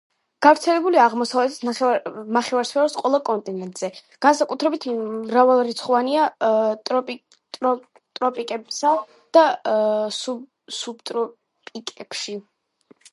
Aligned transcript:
გავრცელებულია 0.43 1.01
აღმოსავლეთ 1.07 1.57
ნახევარსფეროს 2.37 2.95
ყველა 3.01 3.19
კონტინენტზე, 3.27 3.89
განსაკუთრებით 4.27 4.87
მრავალრიცხოვანია 5.03 6.25
ტროპიკებსა 6.91 8.95
და 9.39 9.45
სუბტროპიკებში. 10.81 12.37